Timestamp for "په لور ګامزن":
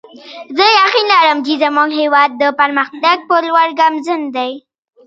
3.29-4.21